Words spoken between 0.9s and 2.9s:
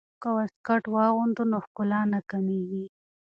واغوندو نو ښکلا نه کمیږي.